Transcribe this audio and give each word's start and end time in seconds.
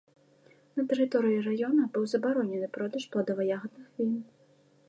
На 0.77 0.85
тэрыторыі 0.93 1.43
раёна 1.49 1.83
быў 1.97 2.03
забаронены 2.13 2.67
продаж 2.79 3.03
пладова-ягадных 3.17 3.87
він. 4.05 4.13